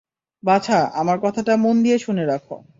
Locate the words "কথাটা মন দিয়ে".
1.23-1.97